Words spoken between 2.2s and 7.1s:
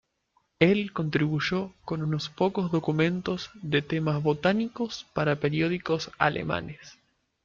pocos documentos de temas botánicos para periódicos alemanes.